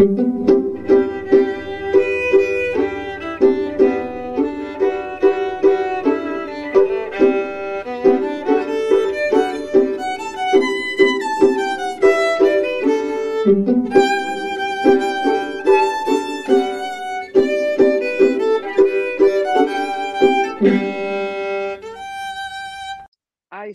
[0.00, 0.06] I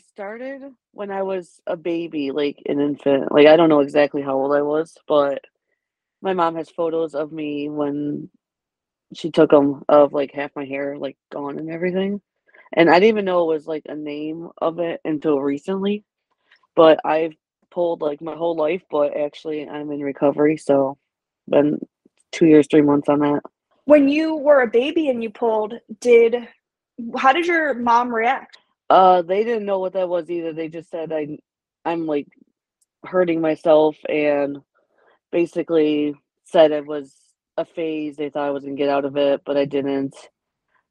[0.09, 3.31] started when I was a baby, like an infant.
[3.31, 5.45] Like I don't know exactly how old I was, but
[6.25, 8.29] my mom has photos of me when
[9.13, 12.19] she took them of like half my hair like gone and everything.
[12.73, 16.03] And I didn't even know it was like a name of it until recently.
[16.75, 17.35] But I've
[17.71, 20.97] pulled like my whole life, but actually I'm in recovery, so
[21.47, 21.79] been
[22.31, 23.41] two years, three months on that.
[23.85, 26.35] When you were a baby and you pulled, did
[27.15, 28.57] how did your mom react?
[28.89, 30.53] Uh, they didn't know what that was either.
[30.53, 31.37] They just said I,
[31.85, 32.27] I'm like
[33.03, 34.57] hurting myself, and
[35.31, 37.15] basically said it was
[37.57, 38.17] a phase.
[38.17, 40.15] They thought I was gonna get out of it, but I didn't.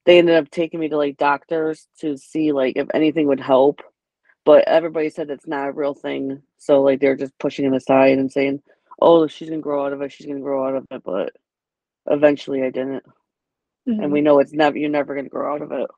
[0.06, 3.82] They ended up taking me to like doctors to see like if anything would help,
[4.44, 6.42] but everybody said it's not a real thing.
[6.58, 8.62] So like they're just pushing it aside and saying,
[9.00, 10.12] "Oh, she's gonna grow out of it.
[10.12, 11.34] She's gonna grow out of it." But
[12.08, 13.05] eventually, I didn't,
[13.98, 14.12] and Mhm.
[14.12, 14.78] we know it's never.
[14.78, 15.91] You're never gonna grow out of it.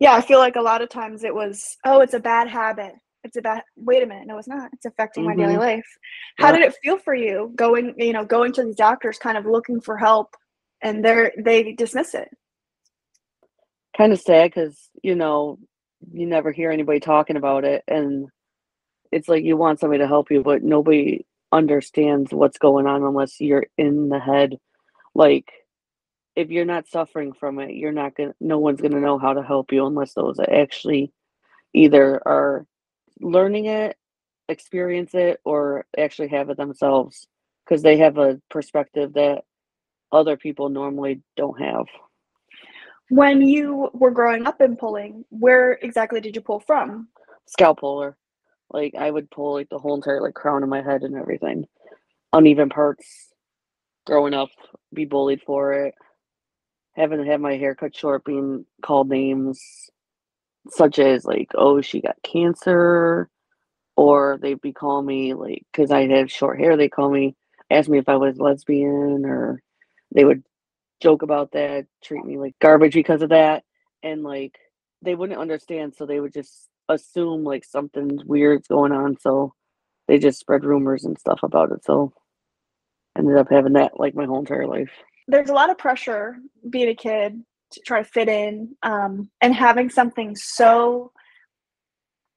[0.00, 2.94] Yeah, I feel like a lot of times it was, oh, it's a bad habit.
[3.24, 3.62] It's about.
[3.76, 4.70] Wait a minute, no, it's not.
[4.72, 5.58] It's affecting my daily Mhm.
[5.60, 5.98] life.
[6.38, 6.58] How Yeah.
[6.58, 9.80] did it feel for you going, you know, going to these doctors, kind of looking
[9.80, 10.34] for help,
[10.80, 12.28] and they're they dismiss it?
[13.96, 15.58] kind of sad because you know
[16.12, 18.26] you never hear anybody talking about it and
[19.12, 23.38] it's like you want somebody to help you but nobody understands what's going on unless
[23.38, 24.56] you're in the head
[25.14, 25.52] like
[26.34, 29.42] if you're not suffering from it you're not gonna no one's gonna know how to
[29.42, 31.12] help you unless those actually
[31.74, 32.66] either are
[33.22, 33.96] learning it
[34.50, 37.28] experience it or actually have it themselves
[37.66, 39.44] because they have a perspective that
[40.12, 41.86] other people normally don't have
[43.10, 47.08] When you were growing up and pulling, where exactly did you pull from?
[47.46, 48.16] scalp puller.
[48.70, 51.66] Like I would pull like the whole entire like crown of my head and everything.
[52.32, 53.32] Uneven parts.
[54.06, 54.50] Growing up,
[54.94, 55.94] be bullied for it.
[56.96, 59.90] Having to have my hair cut short, being called names
[60.70, 63.28] such as like, "Oh, she got cancer,"
[63.96, 66.76] or they'd be calling me like because I have short hair.
[66.76, 67.36] They call me,
[67.70, 69.62] ask me if I was lesbian, or
[70.14, 70.44] they would
[71.00, 73.64] joke about that, treat me like garbage because of that,
[74.02, 74.58] and like
[75.02, 79.18] they wouldn't understand, so they would just assume like something weird's going on.
[79.18, 79.54] So
[80.08, 81.84] they just spread rumors and stuff about it.
[81.84, 82.12] So
[83.16, 84.90] ended up having that like my whole entire life.
[85.28, 86.36] There's a lot of pressure
[86.68, 91.12] being a kid to try to fit in, um, and having something so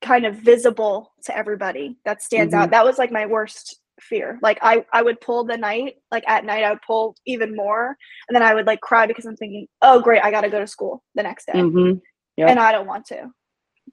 [0.02, 2.68] kind of visible to everybody that stands out.
[2.68, 2.72] Mhm.
[2.72, 4.38] That was like my worst fear.
[4.42, 7.98] Like I I would pull the night, like at night I would pull even more,
[8.28, 10.60] and then I would like cry because I'm thinking, "Oh, great, I got to go
[10.60, 12.00] to school the next day." Mm-hmm.
[12.38, 12.50] Yep.
[12.50, 13.32] and I don't want to.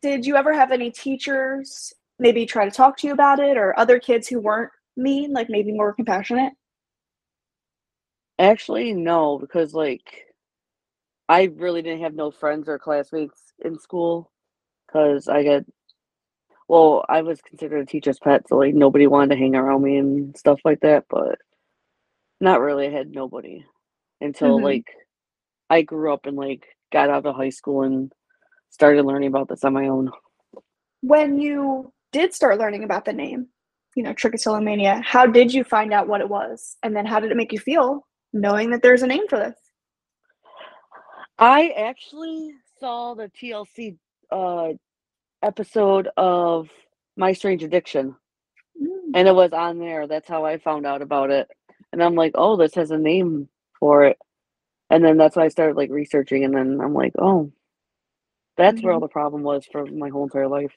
[0.01, 3.79] Did you ever have any teachers maybe try to talk to you about it or
[3.79, 6.53] other kids who weren't mean, like maybe more compassionate?
[8.39, 10.25] Actually, no, because like
[11.33, 14.31] I really didn't have no friends or classmates in school
[14.87, 15.65] because I got
[16.69, 19.97] well, I was considered a teacher's pet, so like nobody wanted to hang around me
[19.99, 21.39] and stuff like that, but
[22.41, 22.87] not really.
[22.87, 23.65] I had nobody
[24.21, 24.63] until Mhm.
[24.63, 24.87] like
[25.71, 28.13] I grew up and like got out of high school and
[28.71, 30.13] started learning about this on my own.
[31.03, 33.49] When you did start learning about the name,
[33.97, 36.79] you know, trichotillomania, how did you find out what it was?
[36.83, 39.57] And then how did it make you feel knowing that there's a name for this?
[41.39, 43.97] I actually saw the TLC
[44.31, 44.71] uh
[45.43, 46.69] episode of
[47.17, 48.17] My Strange Addiction
[48.83, 49.13] Mm.
[49.15, 50.07] and it was on there.
[50.07, 51.49] That's how I found out about it.
[51.93, 53.49] And I'm like, "Oh, this has a name
[53.81, 54.19] for it."
[54.91, 57.53] And then that's why I started like researching and then I'm like, "Oh,
[58.57, 59.03] that's where all Mhm.
[59.03, 60.75] the problem was for my whole entire life."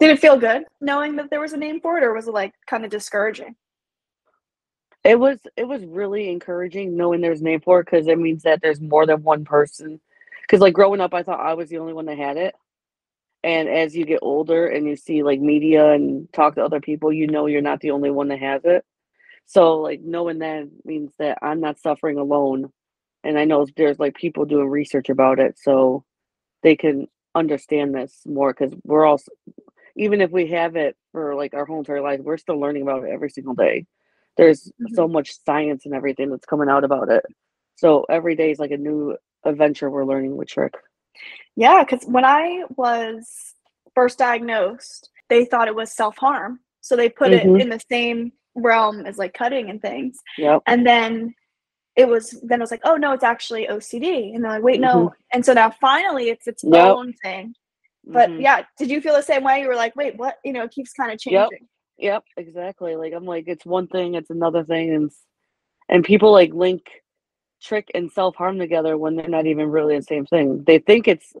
[0.00, 2.32] Did it feel good knowing that there was a name for it, or was it
[2.34, 3.56] like kind of discouraging?
[5.06, 8.44] It was it was really encouraging knowing there's a name for it because it means
[8.44, 10.00] that there's more than one person.
[10.42, 12.56] Because like growing up, I thought I was the only one that had it.
[13.44, 17.12] And as you get older and you see like media and talk to other people,
[17.12, 18.84] you know you're not the only one that has it.
[19.46, 22.72] So like knowing that means that I'm not suffering alone.
[23.24, 26.04] And I know there's like people doing research about it so
[26.62, 29.20] they can understand this more because we're all
[29.96, 33.04] even if we have it for like our whole entire life, we're still learning about
[33.04, 33.86] it every single day.
[34.36, 37.24] There's so much science and everything that's coming out about it.
[37.76, 40.74] So every day is like a new adventure we're learning with Trich.
[41.54, 43.54] Yeah, because when I was
[43.94, 46.60] first diagnosed, they thought it was self harm.
[46.80, 47.56] So they put Mhm.
[47.58, 50.18] it in the same realm as like cutting and things.
[50.38, 50.62] Yep.
[50.66, 51.34] And then
[51.96, 54.34] it was then it was like, oh no, it's actually OCD.
[54.34, 55.12] And they're like, wait, no.
[55.32, 56.74] And so now finally it's its Yep.
[56.92, 57.54] own thing.
[58.04, 58.42] But Mhm.
[58.42, 59.60] yeah, did you feel the same way?
[59.62, 60.38] You were like, wait, what?
[60.44, 61.38] You know, it keeps kind of changing.
[61.50, 61.68] Yep,
[62.36, 62.96] exactly.
[62.96, 65.10] Like I'm like it's one thing, it's another thing, and
[65.88, 66.82] and people like link
[67.62, 70.64] trich and self harm together when they're not even really the same thing.
[70.66, 71.32] They think it's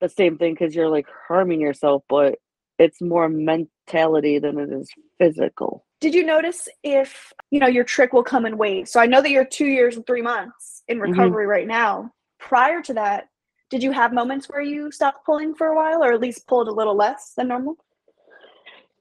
[0.00, 2.38] the same thing because you're like harming yourself, but
[2.78, 5.84] it's more mentality than it is physical.
[6.00, 8.90] Did you notice if you know your trich will come in waves?
[8.90, 11.16] So I know that you're two years and three months in Mhm.
[11.16, 12.12] recovery right now.
[12.38, 13.28] Prior to that,
[13.70, 16.68] did you have moments where you stopped pulling for a while, or at least pulled
[16.68, 17.76] a little less than normal?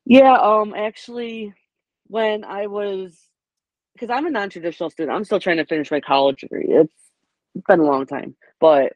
[0.05, 1.53] Yeah, um, actually,
[2.07, 3.17] when I was,
[3.93, 6.67] because I'm a non-traditional student, I'm still trying to finish my college degree.
[6.67, 6.93] It's
[7.67, 8.93] been a long time, but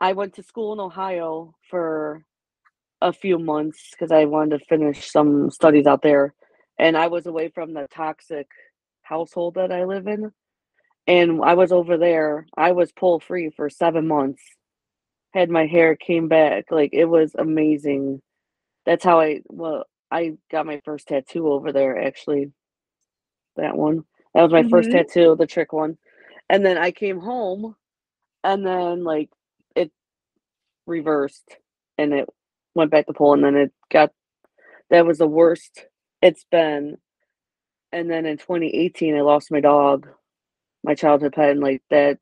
[0.00, 2.22] I went to school in Ohio for
[3.02, 6.34] a few months because I wanted to finish some studies out there,
[6.78, 8.48] and I was away from the toxic
[9.02, 10.32] household that I live in,
[11.06, 12.46] and I was over there.
[12.56, 14.42] I was pull free for seven months.
[15.34, 18.22] Had my hair came back, like it was amazing.
[18.86, 22.52] That's how I well I got my first tattoo over there actually.
[23.56, 24.04] That one.
[24.34, 24.92] That was my first Mhm.
[24.92, 25.98] tattoo, the trich one.
[26.50, 27.76] And then I came home
[28.44, 29.30] and then like
[29.76, 29.92] it
[30.86, 31.56] reversed
[31.98, 32.28] and it
[32.74, 34.12] went back to pull and then it got
[34.90, 35.86] that was the worst
[36.22, 36.98] it's been.
[37.92, 40.08] And then in 2018 I lost my dog,
[40.84, 42.18] my childhood pet, and like that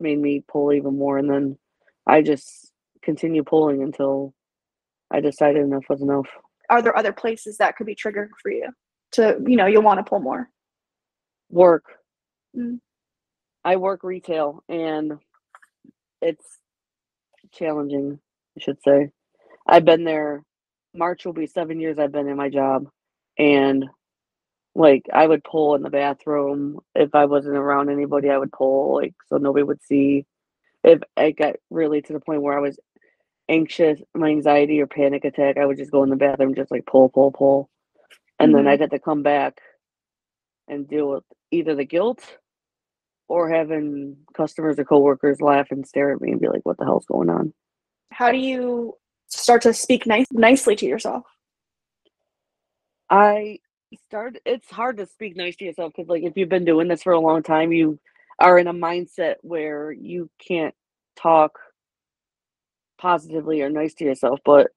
[0.00, 1.58] made me pull even more and then
[2.06, 2.72] I just
[3.02, 4.34] continued pulling until
[5.10, 6.28] I decided enough was enough.
[6.70, 8.70] Are there other places that could be triggering for you
[9.12, 10.48] to, you know, you'll want to pull more?
[11.50, 11.84] Work.
[12.56, 12.80] Mm.
[13.64, 15.14] I work retail and
[16.22, 16.46] it's
[17.52, 18.20] challenging,
[18.56, 19.10] I should say.
[19.66, 20.44] I've been there
[20.94, 22.88] March will be 7 years I've been in my job
[23.38, 23.86] and
[24.74, 28.96] like I would pull in the bathroom if I wasn't around anybody I would pull
[28.96, 30.26] like so nobody would see.
[30.84, 32.78] If I got really to the point where I was
[33.50, 36.86] anxious, my anxiety or panic attack, I would just go in the bathroom just like
[36.86, 37.70] pull pull pull.
[38.40, 38.68] And then Mhm.
[38.68, 39.60] I'd have to come back
[40.68, 42.38] and deal with either the guilt
[43.28, 46.84] or having customers or coworkers laugh and stare at me and be like, "What the
[46.84, 47.54] hell's going on?"
[48.12, 48.96] How do you
[49.28, 51.24] start to speak nice nicely to yourself?
[53.10, 53.58] I
[54.06, 57.02] start It's hard to speak nice to yourself because, like, if you've been doing this
[57.02, 57.98] for a long time, you
[58.38, 60.74] are in a mindset where you can't
[61.16, 61.58] talk
[63.00, 64.40] positively or nice to yourself.
[64.44, 64.68] But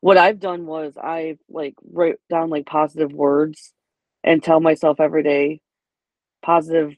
[0.00, 3.72] what I've done was I like wrote down like positive words
[4.22, 5.60] and tell myself every day
[6.42, 6.94] positive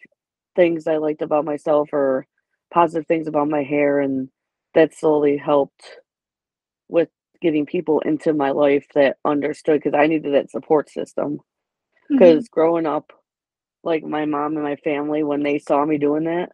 [0.54, 2.26] things I liked about myself or
[2.72, 4.28] positive things about my hair, and
[4.74, 5.84] that slowly helped
[6.88, 7.08] with
[7.40, 11.38] getting people into my life that understood because I needed that support system.
[11.38, 12.18] Mm-hmm.
[12.18, 13.12] Because growing up,
[13.84, 16.50] like my mom and my family, when they saw me doing that,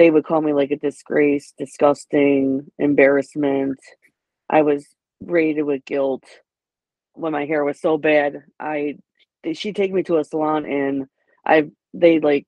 [0.00, 3.78] they would call me like a disgrace, disgusting, embarrassment.
[4.48, 4.86] I was
[5.20, 6.24] rated with guilt
[7.12, 8.42] when my hair was so bad.
[8.58, 8.96] I
[9.52, 11.04] she'd take me to a salon and
[11.44, 12.46] I they like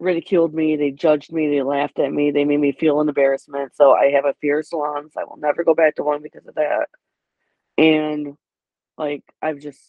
[0.00, 3.76] ridiculed me, they judged me, they laughed at me, they made me feel an embarrassment.
[3.76, 5.12] So I have a fear of salons.
[5.16, 6.88] I will never go back to one because of that.
[7.78, 8.34] And
[8.98, 9.80] like I've just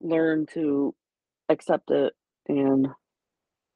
[0.00, 0.94] learned to
[1.48, 2.12] accept it
[2.48, 2.88] and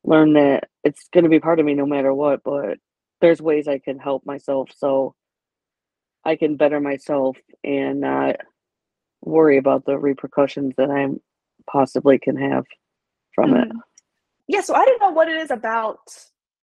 [0.04, 2.78] learn that it's going to be part of me no matter what, but
[3.21, 5.16] there's ways I can help myself so
[6.25, 8.37] I can better myself and not
[9.21, 11.09] worry about the repercussions that I
[11.69, 12.64] possibly can have
[13.35, 13.69] from it.
[13.69, 13.81] Mhm.
[14.47, 15.99] Yeah, so I don't know what it is about.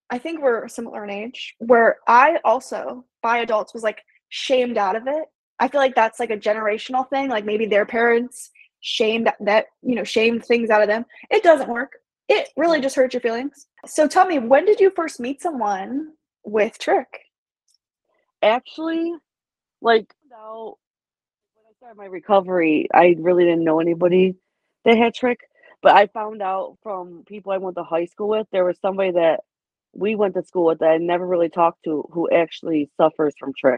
[0.09, 4.95] I think we're similar in age, where I also, by adults, was like shamed out
[4.95, 5.25] of it.
[5.59, 7.29] I feel like that's like a generational thing.
[7.29, 11.05] Like maybe their parents shamed that, you know, shamed things out of them.
[11.29, 11.91] It doesn't work.
[12.29, 13.67] It really just hurts your feelings.
[13.85, 16.13] So tell me, when did you first meet someone
[16.43, 17.05] with Trich?
[18.41, 19.13] Actually,
[19.81, 20.13] like
[20.43, 20.77] out
[21.55, 24.35] when I started my recovery, I really didn't know anybody
[24.85, 25.37] that had trich,
[25.81, 29.11] but I found out from people I went to high school with, there was somebody
[29.11, 29.41] that
[29.93, 33.53] we went to school with that I never really talked to who actually suffers from
[33.53, 33.77] trich.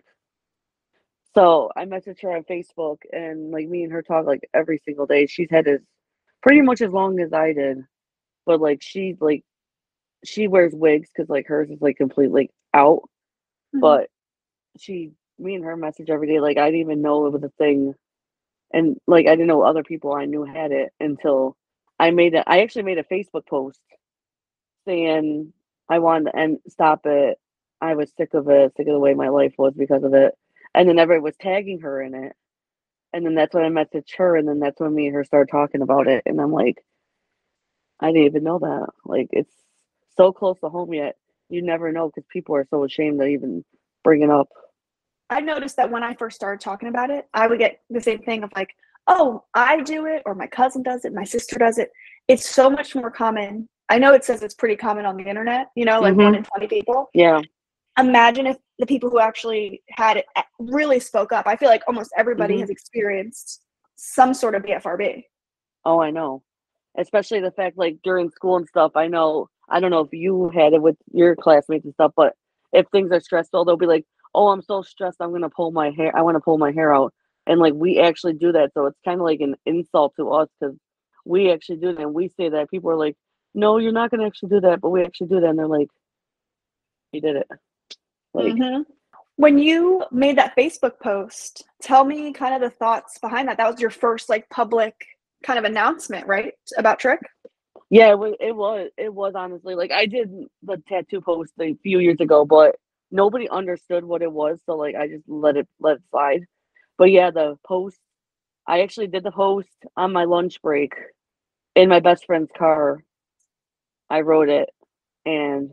[1.34, 5.06] So I messaged her on Facebook and like me and her talk like every single
[5.06, 5.28] day.
[5.28, 5.82] She's had as
[6.42, 7.80] pretty much as long as I did,
[8.46, 9.44] but like she's like
[10.24, 13.10] she wears wigs because like hers is like completely out,
[13.76, 13.82] Mhm.
[13.82, 14.10] but
[14.78, 16.40] she me and her message every day.
[16.40, 17.96] Like I didn't even know it was a thing,
[18.74, 21.58] and like I didn't know other people I knew had it until
[22.00, 22.44] I made it.
[22.48, 23.82] I actually made a Facebook post
[24.86, 25.54] saying
[25.90, 27.38] I wanted to end stop it.
[27.82, 30.34] I was sick of it, sick of the way my life was because of it.
[30.74, 32.34] And then everybody was tagging her in it.
[33.14, 35.50] And then that's when I messaged her, and then that's when me and her started
[35.52, 36.24] talking about it.
[36.26, 36.84] And I'm like,
[38.00, 38.88] I didn't even know that.
[39.06, 39.54] Like, it's
[40.16, 41.18] so close to home yet.
[41.50, 43.64] You never know because people are so ashamed to even
[44.04, 44.50] bring it up.
[45.30, 48.20] I noticed that when I first started talking about it, I would get the same
[48.20, 48.76] thing of like,
[49.08, 51.92] oh, I do it, or my cousin does it, my sister does it.
[52.28, 53.68] It's so much more common.
[53.90, 56.24] I know it says it's pretty common on the internet, you know, like Mhm.
[56.24, 57.10] one in 20 people.
[57.14, 57.42] Yeah.
[58.00, 60.26] Imagine if the people who actually had it
[60.60, 61.48] really spoke up.
[61.48, 62.62] I feel like almost everybody Mhm.
[62.62, 63.64] has experienced
[63.96, 65.28] some sort of BFRB.
[65.86, 66.44] Oh, I know.
[66.98, 70.50] Especially the fact like during school and stuff, I know I don't know if you
[70.50, 72.36] had it with your classmates and stuff, but
[72.72, 75.90] if things are stressful, they'll be like, "Oh, I'm so stressed, I'm gonna pull my
[75.92, 76.16] hair.
[76.16, 77.14] I want to pull my hair out."
[77.48, 80.50] And like we actually do that, so it's kind of like an insult to us
[80.60, 80.76] because
[81.26, 82.70] we actually do that, and we say that.
[82.70, 83.18] People are like,
[83.54, 85.90] "No, you're not gonna actually do that," but we actually do that, and they're like,
[87.12, 87.48] "You did it."
[88.34, 88.86] Like, Mhm.
[89.38, 93.58] When you made that Facebook post, tell me kind of the thoughts behind that.
[93.58, 95.15] That was your first like public
[95.46, 96.54] kind of announcement, right?
[96.78, 97.20] About Trich?
[97.90, 98.36] Yeah, it was.
[98.40, 98.90] It was.
[98.98, 100.32] It was honestly like I did
[100.64, 102.76] the tattoo post a few years ago, but
[103.12, 106.46] nobody understood what it was, so like I just let it let it slide.
[106.98, 107.98] But yeah, the post.
[108.68, 110.94] I actually did the post on my lunch break
[111.76, 113.04] in my best friend's car.
[114.10, 114.70] I wrote it,
[115.26, 115.72] and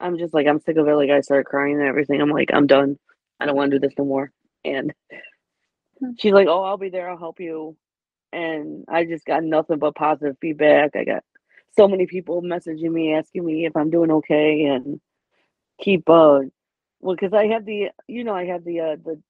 [0.00, 0.94] I'm just like I'm sick of it.
[0.94, 2.20] Like I started crying and everything.
[2.20, 2.98] I'm like I'm done.
[3.40, 4.30] I don't want to do this no more.
[4.64, 4.92] And
[6.00, 6.12] Hmm.
[6.18, 7.08] she's like, "Oh, I'll be there.
[7.10, 7.76] I'll help you."
[8.32, 10.96] And I just got nothing but positive feedback.
[10.96, 11.24] I got
[11.76, 15.00] so many people messaging me asking me if I'm doing okay and
[15.80, 16.40] keep uh
[17.00, 19.20] well because I have the you know I have the uh the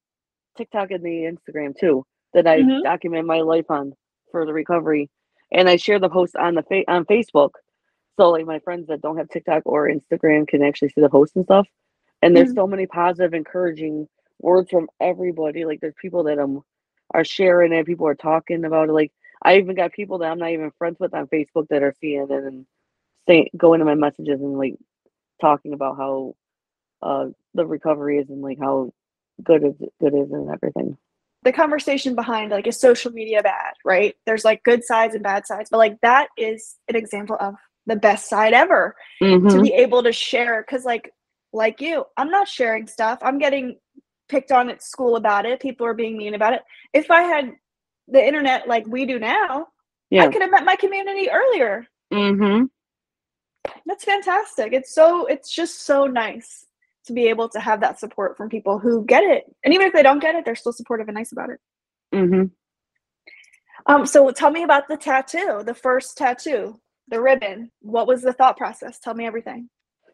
[0.56, 2.82] TikTok and the Instagram too that I Mhm.
[2.82, 3.94] document my life on
[4.30, 5.10] for the recovery
[5.52, 7.50] and I share the post on the fa- on Facebook
[8.18, 11.36] so like my friends that don't have TikTok or Instagram can actually see the posts
[11.36, 11.66] and stuff
[12.22, 12.54] and there's Mhm.
[12.54, 14.08] so many positive encouraging
[14.40, 16.62] words from everybody like there's people that um
[17.12, 19.12] are sharing it people are talking about it like
[19.42, 22.22] I even got people that I'm not even friends with on Facebook that are seeing
[22.22, 22.66] it and
[23.28, 24.74] saying going to my messages and like
[25.40, 26.34] talking about how
[27.02, 28.92] uh the recovery is and like how
[29.42, 30.96] good is good is and everything.
[31.44, 35.46] the conversation behind like is social media bad right there's like good sides and bad
[35.46, 37.54] sides but like that is an example of
[37.86, 39.62] the best side ever to Mhm.
[39.62, 41.12] be able to share because like
[41.52, 43.78] like you i'm not sharing stuff i'm getting
[44.28, 47.52] picked on at school about it people are being mean about it if i had
[48.08, 49.66] the internet like we do now
[50.24, 52.68] i could have met my community earlier Mhm.
[53.86, 56.66] that's fantastic it's so it's just so nice
[57.06, 59.92] to be able to have that support from people who get it and even if
[59.92, 61.60] they don't get it they're still supportive and nice about it
[62.14, 62.50] Mhm.
[63.86, 67.70] Um, so tell me about the tattoo, the first tattoo, the ribbon.
[67.80, 68.98] What was the thought process?
[68.98, 69.70] Tell me everything.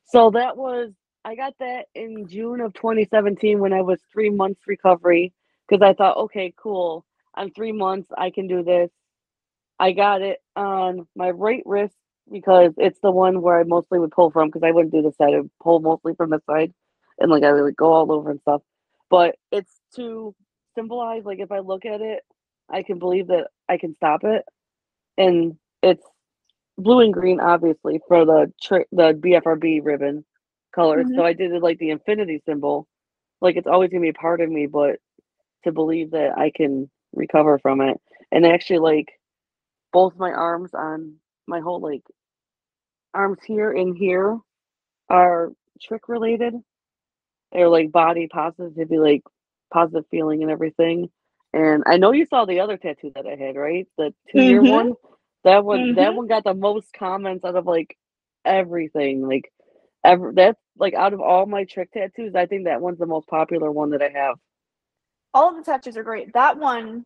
[0.06, 0.92] So that was
[1.24, 5.32] I got that in June of 2017 when I was 3 months recovery
[5.66, 7.04] because I thought, okay, cool.
[7.34, 8.90] I'm 3 months, I can do this.
[9.78, 11.96] I got it on my right wrist
[12.30, 15.12] because it's the one where I mostly would pull from because I wouldn't do the
[15.12, 15.34] side.
[15.34, 16.72] I would pull mostly from the side
[17.18, 18.62] and like I would go all over and stuff.
[19.10, 20.34] But it's to
[20.74, 22.22] symbolize like if I look at it,
[22.70, 24.44] I can believe that I can stop it.
[25.18, 26.04] And it's
[26.78, 30.24] blue and green obviously for the tri- the BFRB ribbon
[30.74, 31.08] colors.
[31.08, 31.14] Mhm.
[31.14, 32.86] So I did it like the infinity symbol.
[33.40, 34.96] Like it's always gonna be a part of me, but
[35.64, 38.00] to believe that I can recover from it.
[38.32, 39.08] And actually like
[39.92, 41.14] both my arms on
[41.46, 42.02] my whole like
[43.14, 44.38] arms here and here
[45.10, 45.52] are
[45.82, 46.54] trich related.
[47.52, 49.22] They're like body positivity, like
[49.72, 51.10] positive feeling and everything.
[51.52, 53.86] And I know you saw the other tattoo that I had, right?
[53.98, 54.64] The two year Mhm.
[54.64, 54.94] one.
[55.44, 56.16] That one that Mhm.
[56.16, 57.96] one got the most comments out of like
[58.44, 59.26] everything.
[59.26, 59.52] Like
[60.04, 63.26] ever that's like out of all my trich tattoos, I think that one's the most
[63.28, 64.36] popular one that I have.
[65.32, 66.32] All of the tattoos are great.
[66.34, 67.04] That one,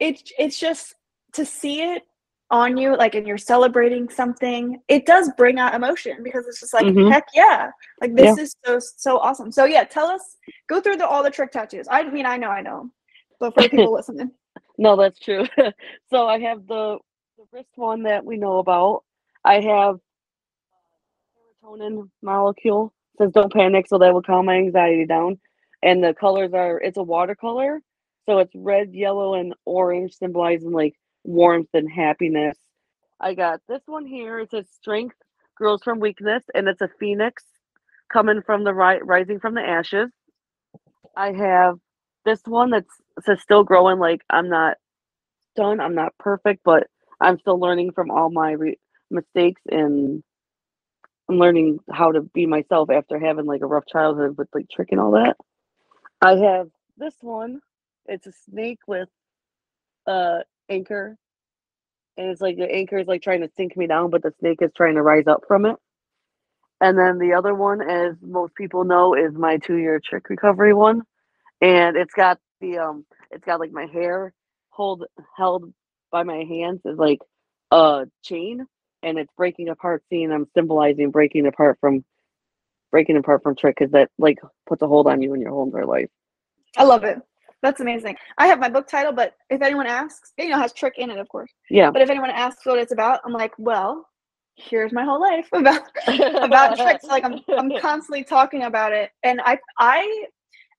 [0.00, 0.94] it's it's just
[1.34, 2.02] to see it
[2.50, 4.80] on you, like and you're celebrating something.
[4.88, 7.10] It does bring out emotion because it's just like Mhm.
[7.10, 9.50] heck yeah, like this is so so awesome.
[9.52, 10.36] So yeah, tell us.
[10.68, 11.86] Go through the, all the trich tattoos.
[11.90, 12.90] I mean, I know, I know,
[13.38, 14.30] but for people listening,
[14.78, 15.44] No, that's true.
[16.10, 16.98] so I have the
[17.36, 19.04] the wrist one that we know about.
[19.44, 19.98] I have
[21.64, 25.40] serotonin molecule says don't panic, so that will calm my anxiety down.
[25.82, 27.80] And the colors are it's a watercolor,
[28.26, 30.94] so it's red, yellow, and orange, symbolizing like
[31.24, 32.58] warmth and happiness.
[33.20, 34.40] I got this one here.
[34.40, 35.16] It says strength
[35.56, 37.44] grows from weakness, and it's a phoenix
[38.12, 40.10] coming from the ri- rising from the ashes.
[41.16, 41.78] I have
[42.24, 42.90] this one that's
[43.24, 43.98] says still growing.
[44.00, 44.76] Like I'm not
[45.56, 45.80] done.
[45.80, 46.88] I'm not perfect, but
[47.20, 48.80] I'm still learning from all my re-
[49.10, 50.22] mistakes and
[51.28, 54.88] I'm learning how to be myself after having like a rough childhood with like trich
[54.92, 55.36] and all that.
[56.22, 57.60] I have this one
[58.06, 59.08] it's a snake with
[60.06, 61.16] a anchor,
[62.16, 64.58] and it's like the anchor is like trying to sink me down, but the snake
[64.62, 65.76] is trying to rise up from it.
[66.80, 71.02] And then the other one, as most people know, is my two-year trich recovery one,
[71.60, 74.32] and it's got the um, it's got like my hair
[74.70, 75.04] hold
[75.36, 75.72] held
[76.12, 77.20] by my hands is like
[77.70, 78.66] a chain,
[79.04, 80.02] and it's breaking apart.
[80.10, 82.04] Seeing I'm symbolizing breaking apart from
[82.90, 85.64] breaking apart from trich because that like puts a hold on you in your whole
[85.64, 86.10] entire life.
[86.76, 87.20] I love it.
[87.62, 88.16] That's amazing.
[88.36, 91.18] I have my book title, but if anyone asks, you know, has trich in it,
[91.18, 91.50] of course.
[91.70, 91.90] Yeah.
[91.90, 94.06] But if anyone asks what it's about, I'm like, well,
[94.56, 97.04] here's my whole life about about tricks.
[97.04, 100.26] Like I'm I'm constantly talking about it, and I I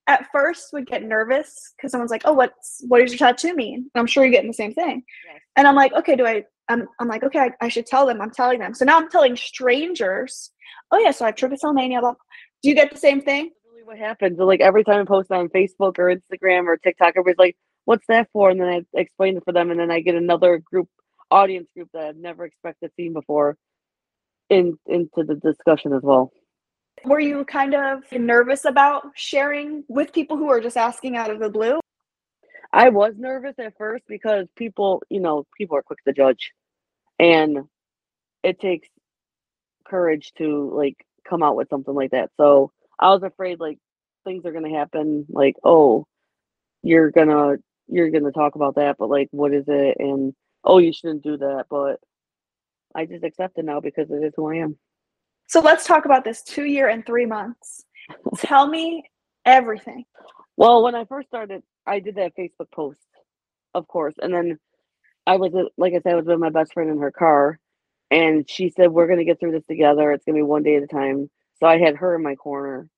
[0.08, 3.76] at first would get nervous because someone's like, oh, what's what does your tattoo mean?
[3.76, 5.04] And I'm sure you're getting the same thing.
[5.56, 6.44] And I'm like, okay, do I?
[6.70, 8.22] I'm I'm like, okay, I, I should tell them.
[8.22, 8.74] I'm telling them.
[8.74, 10.52] So now I'm telling strangers.
[10.92, 12.02] Oh yeah, so I have trichotillomania.
[12.02, 12.16] Blah.
[12.64, 13.52] Do you get the same thing?
[13.70, 14.40] Really what happens.
[14.40, 18.30] Like every time I post on Facebook or Instagram or TikTok, everybody's like, "What's that
[18.34, 20.90] for?" And then I explain it for them, and then I get another group,
[21.32, 23.58] audience group that I've never expected to see before,
[24.50, 26.32] in into the discussion as well.
[27.04, 31.40] Were you kind of nervous about sharing with people who are just asking out of
[31.40, 31.80] the blue?
[32.76, 36.52] I was nervous at first because people, you know, people are quick to judge,
[37.18, 37.60] and
[38.44, 38.90] it takes
[39.88, 42.32] courage to like come out with something like that.
[42.36, 43.78] So I was afraid like
[44.26, 46.06] things are gonna happen, like oh,
[46.84, 47.56] you're gonna
[47.88, 49.96] you're gonna talk about that, but like what is it?
[50.00, 50.34] And
[50.66, 51.68] oh, you shouldn't do that.
[51.70, 52.02] But
[52.94, 54.78] I just accept it now because it is who I am.
[55.48, 57.86] So let's talk about this two year and three months.
[58.40, 59.06] Tell me
[59.46, 60.04] everything.
[60.58, 63.08] Well, when I first started, I did that Facebook post,
[63.74, 64.60] of course, and then
[65.28, 67.60] I was uh, like I said, I was with my best friend in her car,
[68.12, 70.12] and she said, "We're gonna get through this together.
[70.12, 72.90] It's gonna be one day at a time." So I had her in my corner,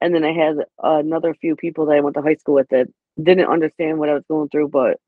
[0.00, 2.88] and then I had another few people that I went to high school with that
[3.22, 4.98] didn't understand what I was going through, but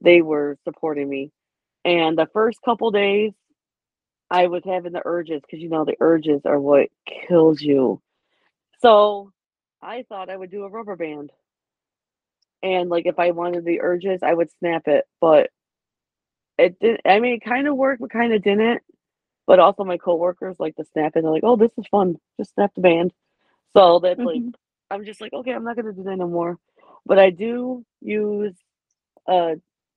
[0.00, 1.30] they were supporting me.
[1.84, 3.32] And the first couple days,
[4.30, 8.00] I was having the urges because you know the urges are what kills you.
[8.80, 9.32] So
[9.82, 11.30] I thought I would do a rubber band.
[12.62, 15.04] And like if I wanted the urges, I would snap it.
[15.20, 15.50] But
[16.58, 18.82] it did I mean it kind of worked, but kind of didn't.
[19.46, 21.22] But also my coworkers like to snap it.
[21.22, 22.16] They're like, oh, this is fun.
[22.38, 23.12] Just snap the band.
[23.76, 24.54] So that's like Mhm.
[24.90, 26.58] I'm just like, okay, I'm not gonna do that no more.
[27.06, 28.56] But I do use
[29.28, 29.56] a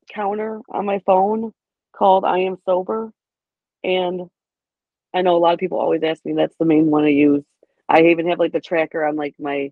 [0.10, 1.54] counter on my phone
[1.94, 3.14] called I am sober.
[3.84, 4.30] And
[5.14, 7.44] I know a lot of people always ask me that's the main one I use.
[7.90, 9.72] I even have like the tracker on like my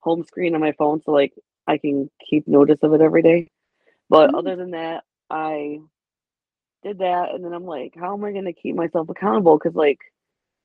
[0.00, 1.32] home screen on my phone so like
[1.66, 3.48] I can keep notice of it every day.
[4.10, 4.34] But Mm.
[4.34, 5.80] other than that, I
[6.82, 9.58] did that and then I'm like, how am I gonna keep myself accountable?
[9.58, 10.00] Because like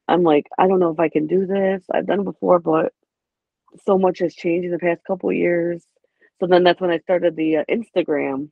[0.08, 1.84] I'm like, I don't know if I can do this.
[1.94, 2.94] I've done it before, but
[3.86, 5.84] so much has changed in the past couple of years.
[6.40, 8.50] So then that's when I started the uh, Instagram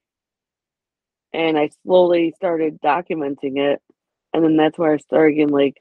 [1.33, 3.81] and I slowly started documenting it.
[4.33, 5.77] And then that's where I started getting like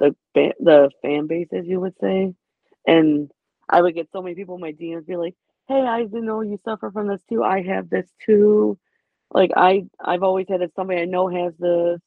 [0.00, 2.34] the the fan base, as you would say.
[2.86, 3.30] And
[3.68, 5.34] I would get so many people in my DMs be like,
[5.68, 7.42] "Hey, I didn't know you suffer from this too.
[7.44, 8.78] I have this too."
[9.32, 10.72] Like I I've always had it.
[10.76, 12.00] Somebody I know has this.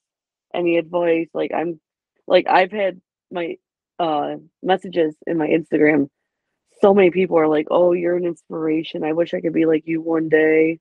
[0.53, 1.29] Any advice?
[1.33, 1.79] Like I'm
[2.27, 3.57] like I've had my
[3.99, 6.09] uh messages in my Instagram.
[6.81, 9.03] So many people are like, "Oh, you're an inspiration.
[9.03, 10.79] I wish I could be like you one day."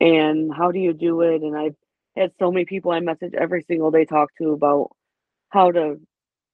[0.00, 1.42] And how do you do it?
[1.42, 1.76] And I've
[2.16, 4.90] had so many people I message every single day talk to about
[5.50, 6.00] how to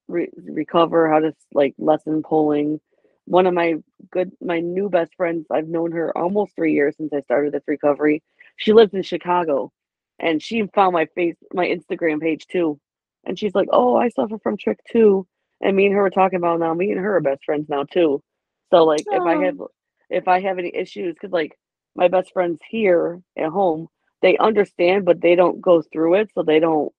[0.08, 2.80] re- recover, how to like lessen pulling.
[3.28, 3.74] One of my
[4.10, 7.68] good, my new best friends, I've known her almost three years since I started this
[7.68, 8.22] recovery.
[8.56, 9.70] She lives in Chicago,
[10.18, 12.80] and she found my face, my Instagram page too,
[13.24, 15.26] and she's like, "Oh, I suffer from trich too."
[15.60, 16.72] And me and her were talking about now.
[16.72, 18.22] Me and her are best friends now too.
[18.70, 19.70] So like, if I have, oh.
[20.08, 21.58] if I have any issues, because like
[21.94, 23.88] my best friends here at home,
[24.22, 26.92] they understand, but they don't go through it, so they don't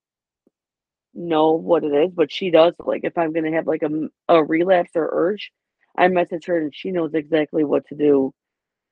[1.12, 2.74] know what it is, but she does.
[2.78, 5.50] Like if I'm gonna have like a, a relapse or urge,
[5.96, 8.32] I message her and she knows exactly what to do.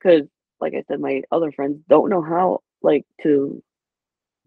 [0.02, 0.22] Cause
[0.60, 3.62] like I said, my other friends don't know how like to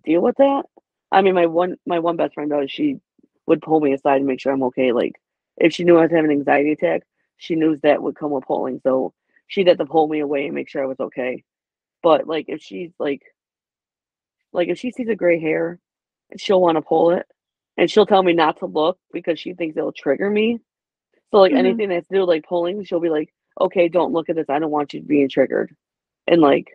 [0.06, 0.64] deal with that.
[1.12, 2.72] I mean, my one my one best friend does.
[2.72, 3.00] She
[3.48, 4.92] would pull me aside and make sure I'm okay.
[4.92, 5.14] Like
[5.58, 7.04] if she knew I was having an anxiety attack,
[7.38, 8.80] she knew that would come with pulling.
[8.84, 9.14] So
[9.48, 11.44] she'd have to pull me away and make sure I was okay.
[12.04, 13.24] But like if she's like
[14.54, 15.80] like if she sees a gray hair,
[16.38, 17.26] she'll want to pull it
[17.78, 20.60] and she'll tell me not to look because she thinks it'll trigger me.
[21.32, 21.58] So like Mhm.
[21.58, 24.50] anything that's to do with, like pulling, she'll be like, "Okay, don't look at this.
[24.50, 25.76] I don't want you being triggered."
[26.28, 26.72] And like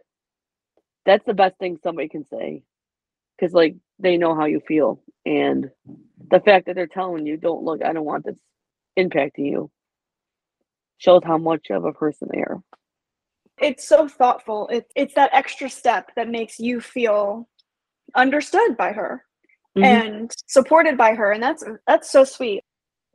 [1.06, 2.62] that's the best thing somebody can say
[3.40, 5.70] cuz like they know how you feel and
[6.30, 7.84] the fact that they're telling you, "Don't look.
[7.84, 8.36] I don't want this
[8.98, 9.70] impacting you."
[11.00, 12.60] shows how much of a person they are.
[13.58, 14.68] It's so thoughtful.
[14.70, 17.48] It's it's that extra step that makes you feel
[18.16, 19.24] understood by her
[19.76, 19.82] Mhm.
[19.84, 22.62] and supported by her and that's that's so sweet.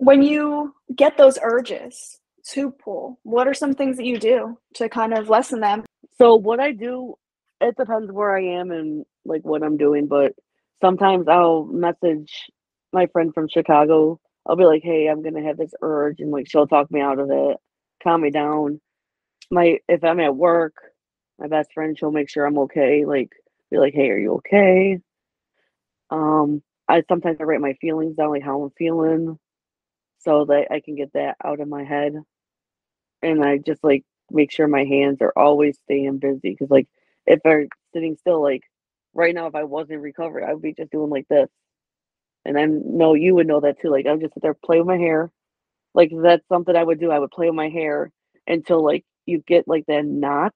[0.02, 4.90] When you get those urges to pull, what are some things that you do to
[4.90, 5.84] kind of lessen them?
[6.18, 7.14] So what I do,
[7.62, 10.34] it depends where I am and like what I'm doing, but
[10.82, 12.50] sometimes I'll message
[12.92, 14.20] my friend from Chicago.
[14.48, 17.20] I'll be like, "Hey, I'm gonna have this urge," and like she'll talk me out
[17.20, 17.58] of it,
[18.02, 18.82] calm me down.
[19.52, 20.74] My if I'm at work,
[21.38, 23.06] my best friend, she'll make sure I'm okay.
[23.06, 23.30] Like,
[23.70, 25.00] be like, "Hey, are you okay?"
[26.10, 29.38] Um, I sometimes I write my feelings down, like how I'm feeling,
[30.24, 32.16] so that I can get that out of my head.
[33.22, 36.88] And I just like make sure my hands are always staying busy because like
[37.26, 38.64] if they're sitting still, like
[39.14, 41.50] right now, if I wasn't recovered, I would be just doing like this.
[42.46, 43.90] And I know you would know that too.
[43.90, 45.32] Like I would just sit there play with my hair.
[45.94, 47.12] Like that's something I would do.
[47.12, 48.12] I would play with my hair
[48.48, 50.54] until like you get like that knot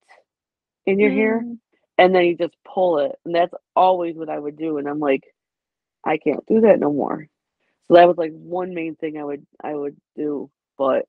[0.86, 1.60] in your hair, Mm.
[1.97, 3.15] and then you just pull it.
[3.25, 4.78] And that's always what I would do.
[4.78, 5.23] And I'm like,
[6.06, 7.28] I can't do that no more.
[7.88, 10.50] So that was like one main thing I would I would do.
[10.78, 11.06] But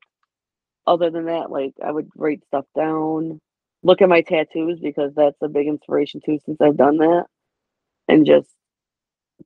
[0.86, 3.40] other than that, like I would write stuff down,
[3.82, 7.26] look at my tattoos because that's a big inspiration too since I've done that.
[8.08, 8.48] And just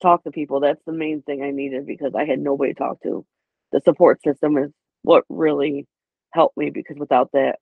[0.02, 0.60] talk to people.
[0.60, 3.24] That's the main thing I needed because I had nobody to talk to.
[3.72, 5.86] The support system is what really
[6.32, 7.58] helped me because without that,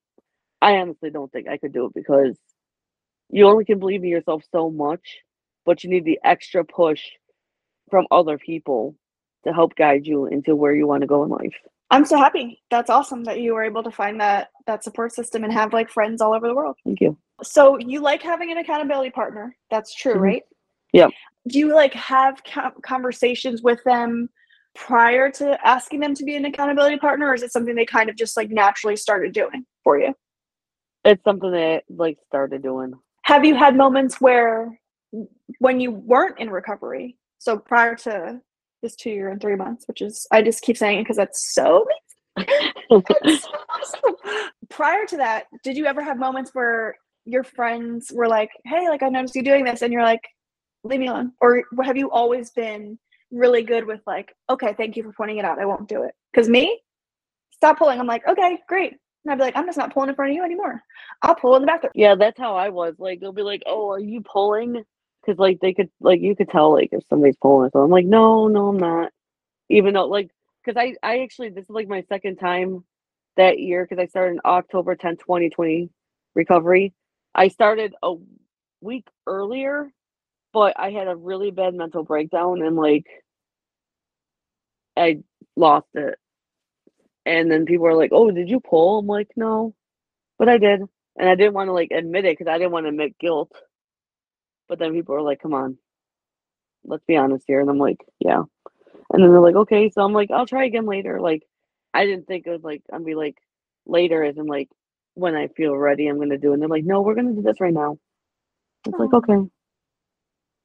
[0.62, 2.36] I honestly don't think I could do it because
[3.30, 5.18] you only can believe in yourself so much,
[5.66, 7.02] but you need the extra push
[7.90, 8.96] from other people
[9.48, 11.54] to help guide you into where you want to go in life.
[11.90, 12.62] I'm so happy.
[12.70, 15.88] That's awesome that you were able to find that that support system and have like
[15.90, 16.76] friends all over the world.
[16.84, 17.16] Thank you.
[17.42, 19.56] So you like having an accountability partner.
[19.70, 20.20] That's true, Mhm.
[20.20, 20.42] right?
[20.92, 21.08] Yeah.
[21.46, 22.42] Do you like have
[22.82, 24.28] conversations with them
[24.74, 28.10] prior to asking them to be an accountability partner or is it something they kind
[28.10, 30.14] of just like naturally started doing for you?
[31.04, 32.92] It's something that like started doing.
[33.22, 34.78] Have you had moments where
[35.58, 38.42] when you weren't in recovery, so prior to
[38.82, 41.54] this 2 year and 3 months, which is I just keep saying it because that's
[41.54, 41.86] so
[42.90, 44.14] It's so awesome.
[44.70, 49.02] Prior to that, did you ever have moments where your friends were like, "Hey, like
[49.02, 50.22] I noticed you doing this," and you're like,
[50.84, 52.98] "Leave me alone," or have you always been
[53.32, 55.58] really good with like, "Okay, thank you for pointing it out.
[55.60, 56.80] I won't do it." Because me,
[57.52, 58.00] stop pulling.
[58.00, 58.92] I'm like, "Okay, great,"
[59.24, 60.82] and I'd be like, "I'm just not pulling in front of you anymore.
[61.22, 62.96] I'll pull in the bathroom." yeah, that's how I was.
[62.98, 64.84] Like they'll be like, "Oh, are you pulling?"
[65.28, 67.70] Because like they could like you could tell like if somebody's pulling.
[67.72, 69.12] So I'm like, "No, no, I'm not."
[69.70, 70.30] Even though like
[70.64, 72.84] because I I actually this is like my second time
[73.36, 75.90] that year because I started in October 10, 2020
[76.36, 76.94] recovery.
[77.34, 78.14] I started a
[78.82, 79.90] week earlier,
[80.54, 83.06] but I had a really bad mental breakdown and like
[84.96, 85.20] I
[85.56, 86.18] lost it.
[87.26, 89.74] And then people were like, "Oh, did you pull?" I'm like, "No."
[90.38, 90.82] But I did.
[91.18, 93.52] And I didn't want to like admit it because I didn't want to admit guilt.
[94.68, 95.78] But then people are like, "Come on.
[96.84, 98.44] Let's be honest here." And I'm like, "Yeah."
[99.12, 101.44] And then they're like, "Okay." So I'm like, "I'll try again later." Like
[101.94, 103.38] I didn't think it was like I'd be like
[103.86, 104.68] later as in like
[105.14, 106.54] when I feel ready I'm gonna do it.
[106.54, 107.98] And they're like, "No, we're gonna do this right now."
[108.86, 109.34] It's like, "Okay."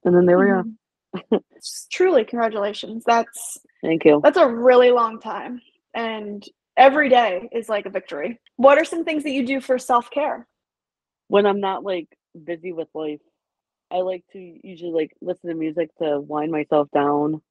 [0.05, 0.63] And then there we are.
[0.63, 1.43] Mhm.
[1.91, 3.03] Truly, congratulations.
[3.05, 4.21] That's Thank you.
[4.23, 5.61] That's a really long time.
[5.93, 6.43] And
[6.77, 8.39] every day is like a victory.
[8.57, 10.47] What are some things that you do for self care?
[11.27, 12.07] when I'm not like
[12.45, 13.21] busy with life,
[13.93, 17.41] I like to usually like listen to music to wind myself down.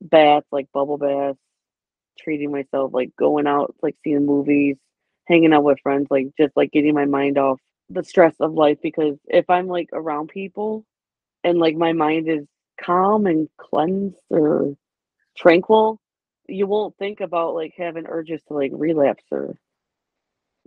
[0.00, 1.38] Baths, like bubble baths,
[2.18, 4.78] treating myself, like going out, like seeing movies,
[5.26, 8.78] hanging out with friends, like just like getting my mind off the stress of life.
[8.82, 10.86] Because if I'm like around people
[11.44, 12.46] and like my mind is
[12.80, 14.74] calm and cleansed or
[15.36, 16.00] tranquil,
[16.48, 19.54] you won't think about like having urges to like relapse or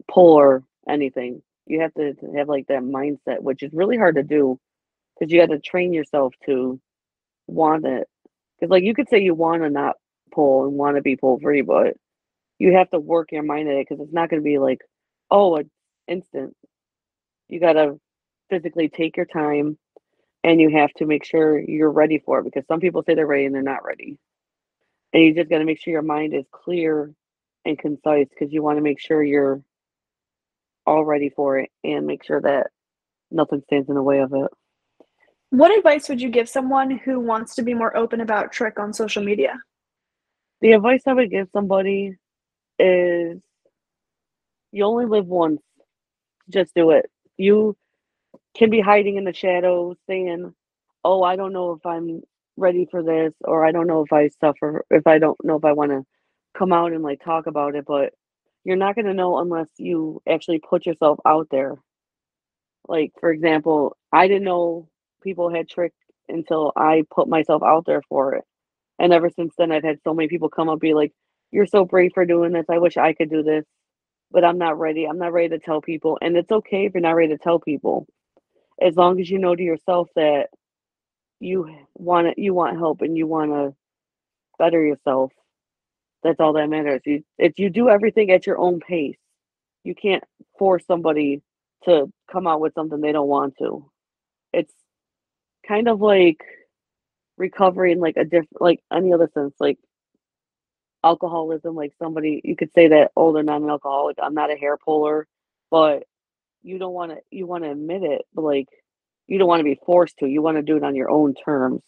[0.08, 1.42] pull or anything.
[1.65, 4.60] You have to have like that mindset, which is really hard to do
[5.19, 6.80] because you got to train yourself to
[7.47, 8.08] want it.
[8.60, 9.95] Because like you could say you want to not
[10.34, 11.95] pull and want to be pull free, but
[12.60, 14.82] you have to work your mind at it because it's not going to be like,
[15.32, 15.69] oh, it's
[16.08, 16.56] instant.
[17.49, 17.99] You got to
[18.49, 19.78] physically take your time
[20.43, 23.28] and you have to make sure you're ready for it because some people say they're
[23.28, 24.17] ready and they're not ready.
[25.13, 27.12] And you just got to make sure your mind is clear
[27.65, 29.62] and concise because you want to make sure you're
[30.86, 32.67] all ready for it and make sure that
[33.32, 34.52] nothing stands in the way of it.
[35.50, 38.93] What advice would you give someone who wants to be more open about Trich on
[38.93, 39.60] social media?
[40.62, 42.15] The advice I would give somebody
[42.80, 43.39] is
[44.72, 45.62] you only live once.
[46.50, 47.06] Just do it.
[47.38, 47.78] You
[48.56, 50.54] can be hiding in the shadows saying,
[51.06, 52.22] Oh, I don't know if I'm
[52.58, 55.65] ready for this, or I don't know if I suffer, if I don't know if
[55.65, 56.04] I want to
[56.58, 57.86] come out and like talk about it.
[57.86, 58.13] But
[58.63, 61.76] you're not going to know unless you actually put yourself out there.
[62.88, 64.89] Like, for example, I didn't know
[65.23, 65.91] people had trich
[66.30, 68.43] until I put myself out there for it.
[68.99, 71.13] And ever since then, I've had so many people come up be like,
[71.52, 72.65] You're so brave for doing this.
[72.69, 73.65] I wish I could do this,
[74.32, 75.06] but I'm not ready.
[75.06, 76.17] I'm not ready to tell people.
[76.21, 78.08] And it's okay if you're not ready to tell people.
[78.82, 80.49] As long as you know to yourself that
[81.39, 83.76] you want it, you want help and you want to
[84.60, 85.32] better yourself.
[86.24, 87.02] That's all that matters.
[87.06, 89.18] You if you do everything at your own pace,
[89.84, 90.24] you can't
[90.60, 91.42] force somebody
[91.86, 93.90] to come out with something they don't want to.
[94.54, 94.74] It's
[95.68, 96.44] kind of like
[97.38, 99.80] recovery in like a different like any other sense, like
[101.04, 104.18] alcoholism, like somebody you could say that, oh, they're not an alcoholic.
[104.22, 105.28] I'm not a hair puller,
[105.72, 106.04] but
[106.64, 108.68] you don't want to you want to admit it, but like
[109.28, 110.28] you don't want to be forced to.
[110.28, 111.82] You want to do it on your own terms.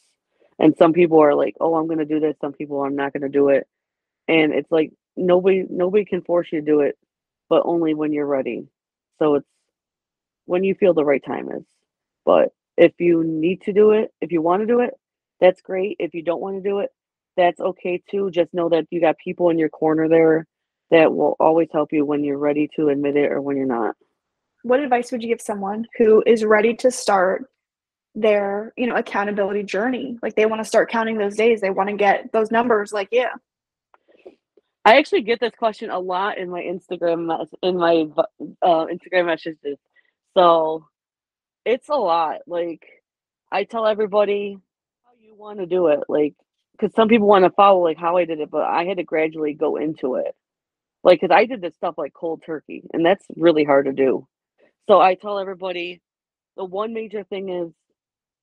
[0.60, 3.14] And some people are like, "Oh, I'm going to do this." Some people I'm not
[3.14, 3.68] going to do it.
[4.28, 6.98] And it's like nobody nobody can force you to do it,
[7.50, 8.68] but only when you're ready.
[9.20, 9.48] So it's
[10.46, 11.64] when you feel the right time is.
[12.26, 14.94] But if you need to do it, if you want to do it,
[15.40, 15.98] that's great.
[16.00, 16.90] If you don't want to do it,
[17.38, 18.32] that's okay too.
[18.32, 20.48] Just know that you got people in your corner there
[20.92, 23.96] that will always help you when you're ready to admit it or when you're not
[24.66, 27.46] what advice would you give someone who is ready to start
[28.16, 31.88] their you know accountability journey like they want to start counting those days they want
[31.88, 33.34] to get those numbers like yeah
[34.86, 38.08] i actually get this question a lot in my instagram in my
[38.62, 39.78] uh, instagram messages.
[40.36, 40.88] So
[41.66, 42.86] it's a lot like
[43.52, 44.58] i tell everybody
[45.04, 46.36] how you want to do it like
[46.74, 49.04] because some people want to follow like how i did it but i had to
[49.04, 50.36] gradually go into it.
[51.04, 54.28] Like because i did this stuff like cold turkey and that's really hard to do.
[54.88, 56.02] So I tell everybody
[56.58, 57.72] the one major thing is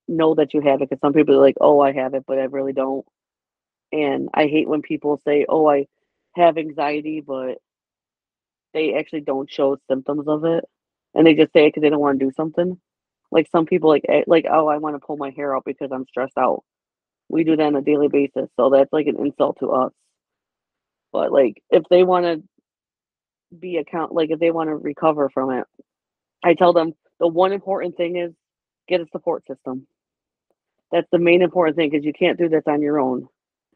[0.09, 2.39] know that you have it because some people are like, oh, I have it, but
[2.39, 3.07] I really don't.
[3.93, 5.87] And I hate when people say, oh, I
[6.35, 7.59] have anxiety, but
[8.75, 10.65] they actually don't show symptoms of it.
[11.15, 12.79] And they just say it because they don't want to do something.
[13.31, 15.91] Like some people, like, eh, like, oh, I want to pull my hair out because
[15.93, 16.65] I'm stressed out.
[17.29, 18.49] We do that on a daily basis.
[18.57, 19.93] So that's like an insult to us.
[21.13, 22.43] But like, if they want to
[23.59, 25.67] be account, like, if they want to recover from it,
[26.43, 28.33] I tell them the one important thing is
[28.89, 29.87] get a support system.
[30.91, 33.29] That's the main important thing because you can't do this on your own.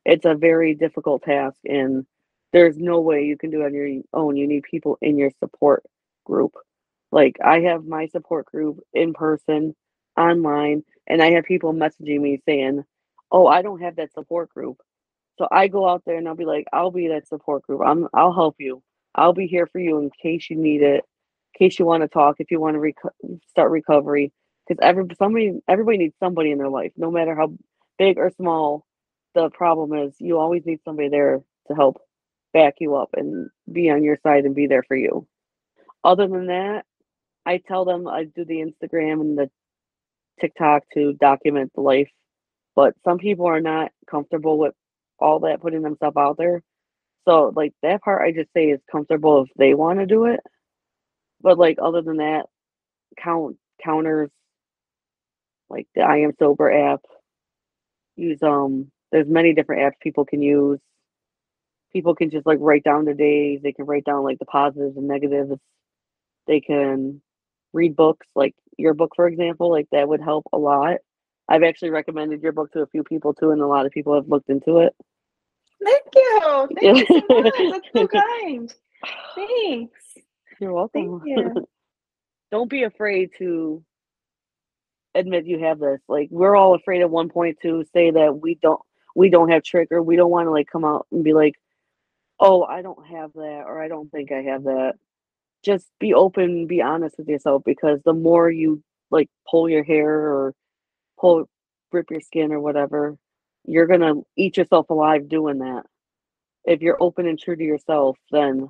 [0.04, 2.06] It's a very difficult task, and
[2.56, 4.36] there's no way you can do it on your own.
[4.38, 5.84] You need people in your support
[6.26, 6.54] group.
[7.12, 9.76] Like I have my support group in person,
[10.18, 12.84] online, and I have people messaging me saying,
[13.32, 14.78] "Oh, I don't have that support group."
[15.38, 17.82] So I go out there and I'll be like, "I'll be that support group.
[17.86, 18.82] I'm I'll help you.
[19.16, 21.04] I'll be here for you in case you need it
[21.60, 24.32] in case you want to talk, if you want to reco- start recovery,
[24.68, 27.52] because every somebody everybody needs somebody in their life, no matter how
[27.98, 28.86] big or small
[29.34, 30.14] the problem is.
[30.20, 31.98] You always need somebody there to help
[32.56, 35.26] back you up and be on your side and be there for you.
[36.02, 36.86] Other than that,
[37.44, 39.50] I tell them I do the Instagram and the
[40.40, 42.08] TikTok to document the life,
[42.74, 44.72] but some people are not comfortable with
[45.18, 46.62] all that putting themselves out there.
[47.28, 50.40] So like that part I just say is comfortable if they want to do it.
[51.42, 52.46] But like other than that,
[53.22, 54.30] count counters
[55.68, 57.00] like the I am sober app.
[58.16, 60.80] Use um there's many different apps people can use.
[61.92, 64.96] People can just like write down the days, they can write down like the positives
[64.96, 65.52] and negatives.
[66.46, 67.20] They can
[67.72, 70.98] read books, like your book for example, like that would help a lot.
[71.48, 74.14] I've actually recommended your book to a few people too, and a lot of people
[74.14, 74.94] have looked into it.
[75.82, 76.68] Thank you.
[76.80, 77.54] Thank you so much.
[77.72, 78.74] That's so kind.
[79.34, 80.00] Thanks.
[80.60, 81.20] You're welcome.
[81.20, 81.66] Thank you.
[82.50, 83.84] Don't be afraid to
[85.14, 86.00] admit you have this.
[86.08, 88.80] Like we're all afraid at one point to say that we don't
[89.14, 91.54] we don't have trich or we don't want to like come out and be like,
[92.38, 94.94] oh, I don't have that or I don't think I have that.
[95.64, 100.10] Just be open, be honest with yourself because the more you like pull your hair
[100.10, 100.54] or
[101.18, 101.48] pull
[101.92, 103.16] rip your skin or whatever,
[103.64, 105.84] you're gonna eat yourself alive doing that.
[106.64, 108.68] If you're open and true to yourself, then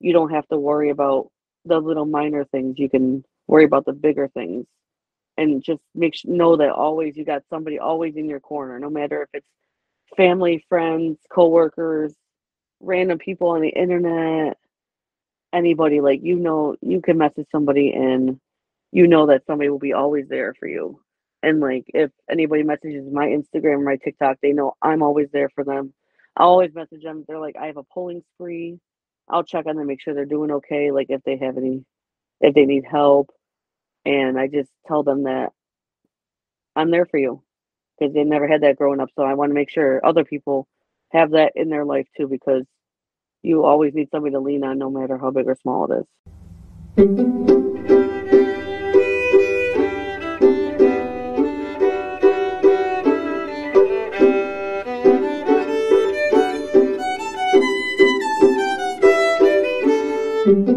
[0.00, 1.30] you don't have to worry about
[1.64, 2.78] the little minor things.
[2.78, 4.66] You can worry about the bigger things
[5.36, 8.90] and just make sure, know that always you got somebody always in your corner, no
[8.90, 9.48] matter if it's
[10.16, 12.14] family, friends, coworkers,
[12.80, 14.56] random people on the internet,
[15.52, 18.38] anybody like you know you can message somebody and
[18.92, 21.00] you know that somebody will be always there for you.
[21.42, 25.50] And like if anybody messages my Instagram or my TikTok, they know I'm always there
[25.54, 25.92] for them.
[26.36, 27.24] I always message them.
[27.26, 28.78] They're like, I have a polling spree.
[29.28, 31.84] I'll check on them, make sure they're doing okay, like if they have any,
[32.40, 33.30] if they need help.
[34.04, 35.52] And I just tell them that
[36.76, 37.42] I'm there for you
[37.98, 39.08] because they never had that growing up.
[39.16, 40.68] So I want to make sure other people
[41.16, 42.64] have that in their life too because
[43.42, 46.06] you always need somebody to lean on, no matter how big or small it is.
[60.46, 60.75] Thank you.